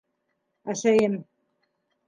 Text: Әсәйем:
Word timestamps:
Әсәйем: 0.75 1.21